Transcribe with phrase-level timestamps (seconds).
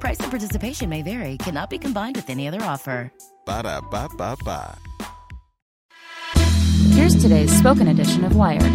[0.00, 3.12] Price and participation may vary, cannot be combined with any other offer.
[3.46, 4.76] Ba da ba ba ba.
[6.94, 8.72] Here's today's spoken edition of Wired.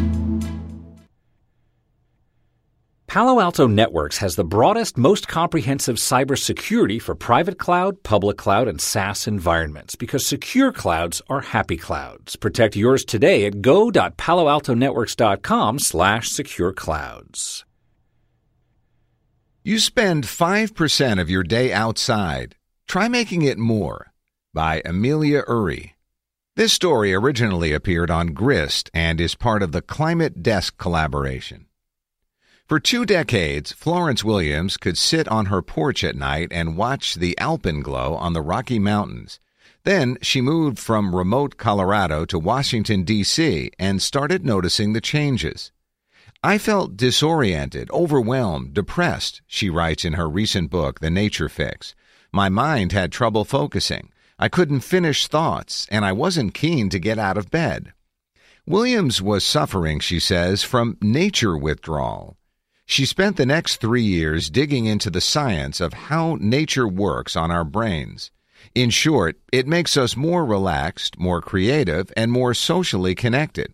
[3.07, 8.81] Palo Alto Networks has the broadest, most comprehensive cybersecurity for private cloud, public cloud, and
[8.81, 12.35] SaaS environments because secure clouds are happy clouds.
[12.35, 17.63] Protect yours today at go.paloaltonetworks.com slash secure clouds.
[19.67, 22.55] You spend 5% of your day outside.
[22.87, 24.13] Try making it more.
[24.53, 25.95] By Amelia Urry.
[26.55, 31.65] This story originally appeared on Grist and is part of the Climate Desk collaboration.
[32.67, 37.35] For two decades, Florence Williams could sit on her porch at night and watch the
[37.39, 39.39] alpenglow on the Rocky Mountains.
[39.83, 45.71] Then she moved from remote Colorado to Washington, D.C., and started noticing the changes.
[46.45, 51.95] I felt disoriented, overwhelmed, depressed, she writes in her recent book, The Nature Fix.
[52.31, 54.11] My mind had trouble focusing.
[54.37, 57.93] I couldn't finish thoughts, and I wasn't keen to get out of bed.
[58.67, 62.37] Williams was suffering, she says, from nature withdrawal.
[62.85, 67.49] She spent the next three years digging into the science of how nature works on
[67.49, 68.29] our brains.
[68.75, 73.73] In short, it makes us more relaxed, more creative, and more socially connected.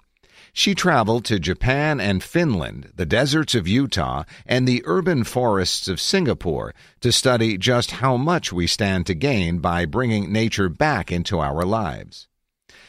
[0.53, 6.01] She traveled to Japan and Finland, the deserts of Utah, and the urban forests of
[6.01, 11.39] Singapore to study just how much we stand to gain by bringing nature back into
[11.39, 12.27] our lives.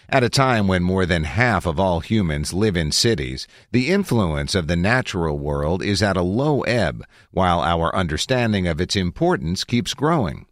[0.08, 4.54] At a time when more than half of all humans live in cities, the influence
[4.54, 9.64] of the natural world is at a low ebb, while our understanding of its importance
[9.64, 10.46] keeps growing.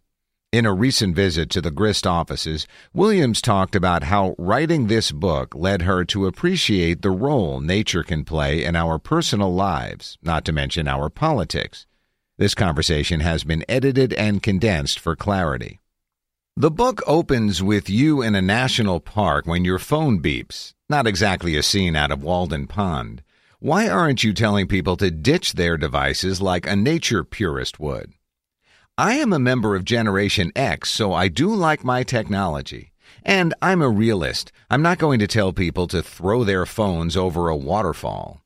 [0.51, 5.55] In a recent visit to the Grist offices, Williams talked about how writing this book
[5.55, 10.51] led her to appreciate the role nature can play in our personal lives, not to
[10.51, 11.85] mention our politics.
[12.37, 15.79] This conversation has been edited and condensed for clarity.
[16.57, 20.73] The book opens with you in a national park when your phone beeps.
[20.89, 23.23] Not exactly a scene out of Walden Pond.
[23.59, 28.11] Why aren't you telling people to ditch their devices like a nature purist would?
[28.97, 32.91] I am a member of Generation X, so I do like my technology.
[33.23, 34.51] And I'm a realist.
[34.69, 38.43] I'm not going to tell people to throw their phones over a waterfall.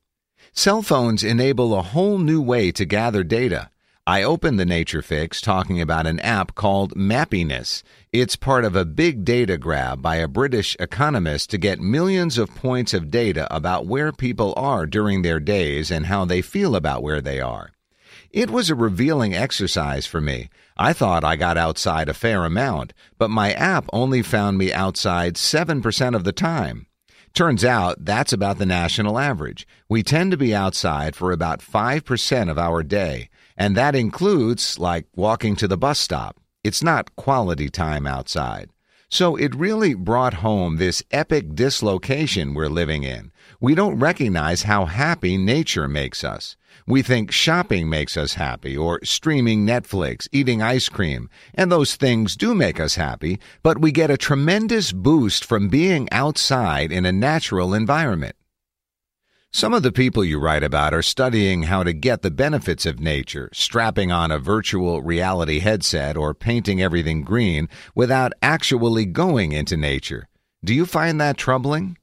[0.52, 3.70] Cell phones enable a whole new way to gather data.
[4.06, 7.82] I opened the Nature Fix talking about an app called Mappiness.
[8.12, 12.54] It's part of a big data grab by a British economist to get millions of
[12.54, 17.02] points of data about where people are during their days and how they feel about
[17.02, 17.72] where they are.
[18.30, 20.50] It was a revealing exercise for me.
[20.76, 25.34] I thought I got outside a fair amount, but my app only found me outside
[25.34, 26.86] 7% of the time.
[27.32, 29.66] Turns out that's about the national average.
[29.88, 35.06] We tend to be outside for about 5% of our day, and that includes, like,
[35.14, 36.36] walking to the bus stop.
[36.64, 38.70] It's not quality time outside.
[39.08, 43.30] So it really brought home this epic dislocation we're living in.
[43.60, 46.56] We don't recognize how happy nature makes us.
[46.86, 52.36] We think shopping makes us happy, or streaming Netflix, eating ice cream, and those things
[52.36, 57.12] do make us happy, but we get a tremendous boost from being outside in a
[57.12, 58.36] natural environment.
[59.56, 63.00] Some of the people you write about are studying how to get the benefits of
[63.00, 69.78] nature, strapping on a virtual reality headset or painting everything green without actually going into
[69.78, 70.28] nature.
[70.62, 71.96] Do you find that troubling?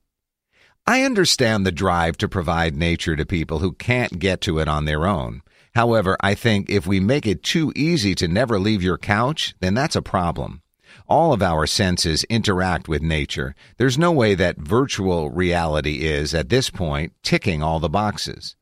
[0.87, 4.85] I understand the drive to provide nature to people who can't get to it on
[4.85, 5.43] their own.
[5.75, 9.75] However, I think if we make it too easy to never leave your couch, then
[9.75, 10.62] that's a problem.
[11.07, 13.55] All of our senses interact with nature.
[13.77, 18.55] There's no way that virtual reality is, at this point, ticking all the boxes.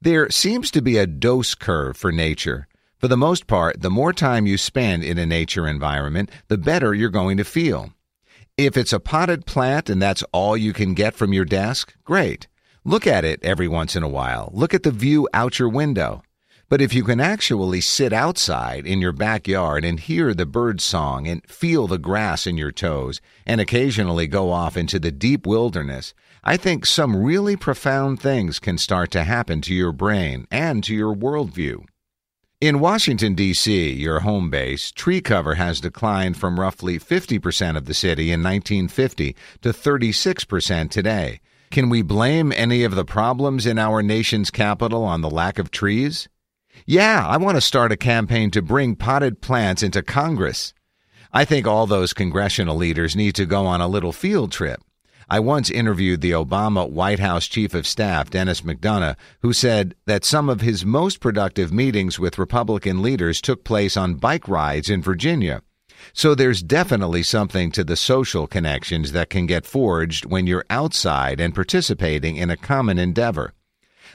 [0.00, 2.66] There seems to be a dose curve for nature.
[2.98, 6.94] For the most part, the more time you spend in a nature environment, the better
[6.94, 7.92] you're going to feel.
[8.56, 12.46] If it's a potted plant and that's all you can get from your desk, great.
[12.84, 14.50] Look at it every once in a while.
[14.52, 16.22] Look at the view out your window.
[16.70, 21.26] But if you can actually sit outside in your backyard and hear the bird song
[21.26, 26.14] and feel the grass in your toes and occasionally go off into the deep wilderness,
[26.44, 30.94] I think some really profound things can start to happen to your brain and to
[30.94, 31.86] your worldview.
[32.60, 37.94] In Washington, D.C., your home base, tree cover has declined from roughly 50% of the
[37.94, 41.40] city in 1950 to 36% today.
[41.72, 45.72] Can we blame any of the problems in our nation's capital on the lack of
[45.72, 46.28] trees?
[46.86, 50.74] Yeah, I want to start a campaign to bring potted plants into Congress.
[51.32, 54.80] I think all those congressional leaders need to go on a little field trip.
[55.28, 60.24] I once interviewed the Obama White House Chief of Staff, Denis McDonough, who said that
[60.24, 65.00] some of his most productive meetings with Republican leaders took place on bike rides in
[65.00, 65.62] Virginia.
[66.12, 71.40] So there's definitely something to the social connections that can get forged when you're outside
[71.40, 73.52] and participating in a common endeavor.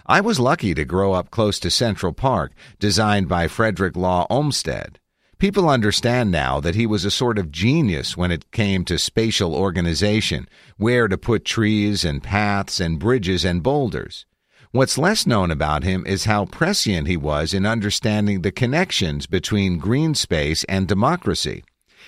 [0.07, 4.99] I was lucky to grow up close to Central Park, designed by Frederick Law Olmsted.
[5.39, 9.55] People understand now that he was a sort of genius when it came to spatial
[9.55, 10.47] organization,
[10.77, 14.27] where to put trees and paths and bridges and boulders.
[14.71, 19.79] What's less known about him is how prescient he was in understanding the connections between
[19.79, 21.63] green space and democracy.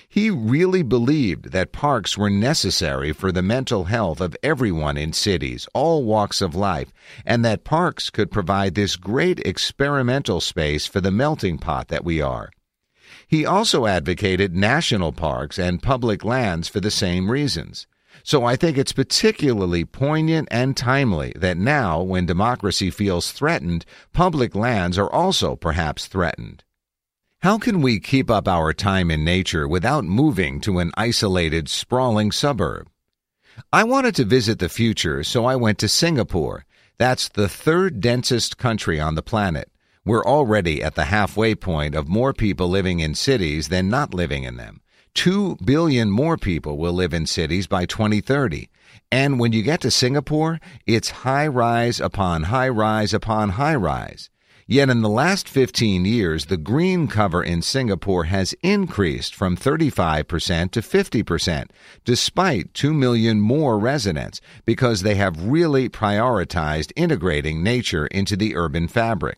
[0.10, 5.68] He really believed that parks were necessary for the mental health of everyone in cities,
[5.74, 6.94] all walks of life,
[7.26, 12.22] and that parks could provide this great experimental space for the melting pot that we
[12.22, 12.50] are.
[13.28, 17.86] He also advocated national parks and public lands for the same reasons.
[18.24, 24.56] So I think it's particularly poignant and timely that now, when democracy feels threatened, public
[24.56, 26.64] lands are also perhaps threatened.
[27.42, 32.32] How can we keep up our time in nature without moving to an isolated, sprawling
[32.32, 32.90] suburb?
[33.72, 36.66] I wanted to visit the future, so I went to Singapore.
[36.98, 39.70] That's the third densest country on the planet.
[40.04, 44.44] We're already at the halfway point of more people living in cities than not living
[44.44, 44.82] in them.
[45.14, 48.68] Two billion more people will live in cities by 2030.
[49.12, 54.32] And when you get to Singapore, it's high rise upon high rise upon high rise.
[54.70, 60.72] Yet in the last 15 years, the green cover in Singapore has increased from 35%
[60.72, 61.70] to 50%,
[62.04, 68.90] despite 2 million more residents, because they have really prioritized integrating nature into the urban
[68.90, 69.38] fabric.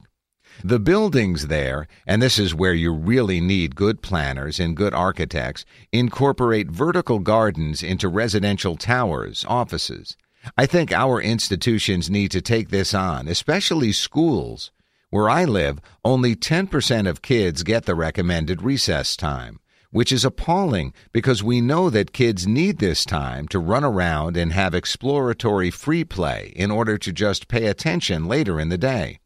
[0.64, 5.64] The buildings there, and this is where you really need good planners and good architects,
[5.92, 10.18] incorporate vertical gardens into residential towers, offices.
[10.58, 14.72] I think our institutions need to take this on, especially schools.
[15.12, 19.60] Where I live, only 10% of kids get the recommended recess time,
[19.90, 24.54] which is appalling because we know that kids need this time to run around and
[24.54, 29.20] have exploratory free play in order to just pay attention later in the day.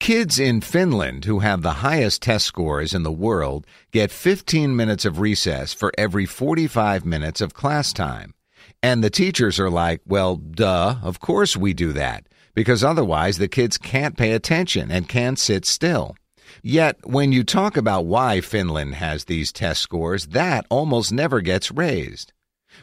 [0.00, 5.04] Kids in Finland who have the highest test scores in the world get 15 minutes
[5.04, 8.34] of recess for every 45 minutes of class time.
[8.82, 13.48] And the teachers are like, well, duh, of course we do that, because otherwise the
[13.48, 16.16] kids can't pay attention and can't sit still.
[16.62, 21.70] Yet, when you talk about why Finland has these test scores, that almost never gets
[21.70, 22.32] raised.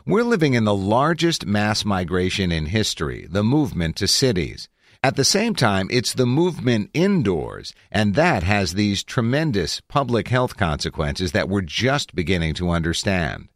[0.05, 4.69] We're living in the largest mass migration in history, the movement to cities.
[5.03, 10.57] At the same time, it's the movement indoors, and that has these tremendous public health
[10.57, 13.47] consequences that we're just beginning to understand.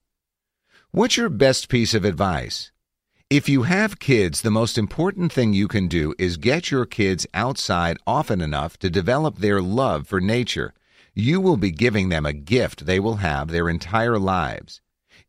[0.91, 2.71] What's your best piece of advice?
[3.31, 7.25] If you have kids, the most important thing you can do is get your kids
[7.33, 10.75] outside often enough to develop their love for nature.
[11.15, 14.79] You will be giving them a gift they will have their entire lives.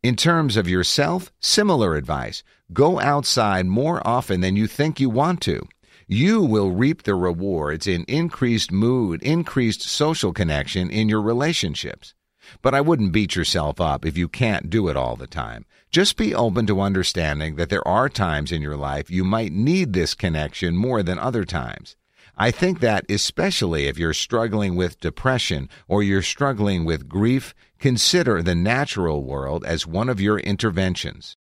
[0.03, 2.43] In terms of yourself, similar advice.
[2.71, 5.67] Go outside more often than you think you want to
[6.09, 12.13] you will reap the rewards in increased mood, increased social connection in your relationships.
[12.61, 15.65] But I wouldn't beat yourself up if you can't do it all the time.
[15.89, 19.93] Just be open to understanding that there are times in your life you might need
[19.93, 21.95] this connection more than other times.
[22.37, 28.43] I think that especially if you're struggling with depression or you're struggling with grief, consider
[28.43, 31.35] the natural world as one of your interventions.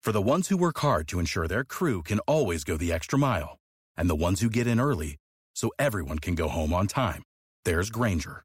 [0.00, 3.18] For the ones who work hard to ensure their crew can always go the extra
[3.18, 3.58] mile
[3.96, 5.16] and the ones who get in early
[5.54, 7.22] so everyone can go home on time.
[7.64, 8.44] There's Grainger,